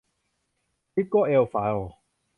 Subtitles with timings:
[0.93, 1.89] ทิปโก้แอสฟัลท์